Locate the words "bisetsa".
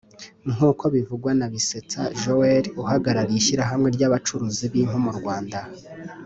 1.53-2.01